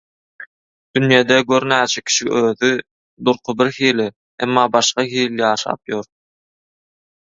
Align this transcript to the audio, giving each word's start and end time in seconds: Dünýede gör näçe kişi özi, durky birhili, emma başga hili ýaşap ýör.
Dünýede 0.93 1.37
gör 1.49 1.63
näçe 1.71 2.01
kişi 2.05 2.25
özi, 2.41 2.73
durky 3.25 3.51
birhili, 3.59 4.07
emma 4.43 4.63
başga 4.73 5.01
hili 5.11 5.41
ýaşap 5.47 5.81
ýör. 5.91 6.05